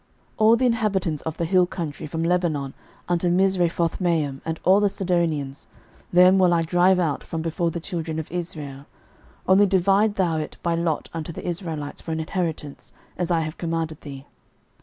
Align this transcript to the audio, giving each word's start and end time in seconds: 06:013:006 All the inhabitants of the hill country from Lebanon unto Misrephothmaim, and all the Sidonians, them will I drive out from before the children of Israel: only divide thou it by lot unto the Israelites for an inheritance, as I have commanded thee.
06:013:006 0.31 0.35
All 0.39 0.55
the 0.55 0.65
inhabitants 0.65 1.21
of 1.21 1.37
the 1.37 1.45
hill 1.45 1.67
country 1.67 2.07
from 2.07 2.23
Lebanon 2.23 2.73
unto 3.07 3.29
Misrephothmaim, 3.29 4.41
and 4.43 4.59
all 4.63 4.79
the 4.79 4.89
Sidonians, 4.89 5.67
them 6.11 6.39
will 6.39 6.55
I 6.55 6.63
drive 6.63 6.99
out 6.99 7.23
from 7.23 7.43
before 7.43 7.69
the 7.69 7.79
children 7.79 8.17
of 8.17 8.31
Israel: 8.31 8.87
only 9.47 9.67
divide 9.67 10.15
thou 10.15 10.37
it 10.39 10.57
by 10.63 10.73
lot 10.73 11.07
unto 11.13 11.31
the 11.31 11.47
Israelites 11.47 12.01
for 12.01 12.11
an 12.13 12.19
inheritance, 12.19 12.93
as 13.15 13.29
I 13.29 13.41
have 13.41 13.59
commanded 13.59 14.01
thee. 14.01 14.25